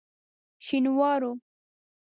[0.65, 1.31] شینوارو.